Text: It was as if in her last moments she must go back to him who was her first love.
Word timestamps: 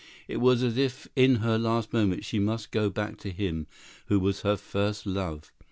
It 0.27 0.37
was 0.37 0.63
as 0.63 0.77
if 0.77 1.07
in 1.15 1.35
her 1.45 1.59
last 1.59 1.93
moments 1.93 2.25
she 2.25 2.39
must 2.39 2.71
go 2.71 2.89
back 2.89 3.17
to 3.19 3.29
him 3.29 3.67
who 4.07 4.19
was 4.19 4.41
her 4.41 4.57
first 4.57 5.05
love. 5.05 5.51